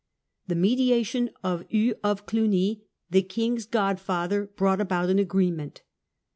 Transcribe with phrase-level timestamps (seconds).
[0.47, 5.83] The mediation of Hugh of Cluny, the King's god father, brought about an agreement.